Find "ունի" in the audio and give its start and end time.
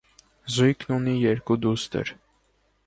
0.95-1.13